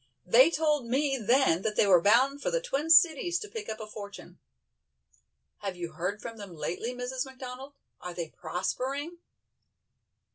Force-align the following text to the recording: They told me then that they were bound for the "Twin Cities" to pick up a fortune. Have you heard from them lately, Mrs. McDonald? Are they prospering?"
They 0.25 0.49
told 0.49 0.87
me 0.87 1.19
then 1.19 1.61
that 1.61 1.75
they 1.75 1.85
were 1.85 2.01
bound 2.01 2.41
for 2.41 2.49
the 2.49 2.59
"Twin 2.59 2.89
Cities" 2.89 3.37
to 3.37 3.47
pick 3.47 3.69
up 3.69 3.79
a 3.79 3.85
fortune. 3.85 4.39
Have 5.59 5.75
you 5.75 5.91
heard 5.91 6.23
from 6.23 6.37
them 6.37 6.55
lately, 6.55 6.91
Mrs. 6.95 7.23
McDonald? 7.23 7.75
Are 7.99 8.15
they 8.15 8.29
prospering?" 8.29 9.19